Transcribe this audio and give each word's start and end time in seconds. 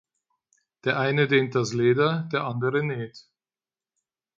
Der 0.83 0.97
eine 0.99 1.27
dehnt 1.27 1.53
das 1.53 1.73
Leder, 1.73 2.27
der 2.33 2.45
andere 2.45 2.83
näht. 2.83 3.27